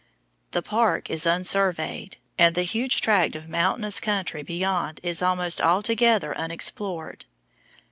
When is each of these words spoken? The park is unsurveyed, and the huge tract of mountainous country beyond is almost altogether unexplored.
The 0.49 0.63
park 0.63 1.11
is 1.11 1.27
unsurveyed, 1.27 2.15
and 2.35 2.55
the 2.55 2.63
huge 2.63 3.01
tract 3.01 3.35
of 3.35 3.47
mountainous 3.47 3.99
country 3.99 4.41
beyond 4.41 4.99
is 5.03 5.21
almost 5.21 5.61
altogether 5.61 6.35
unexplored. 6.35 7.25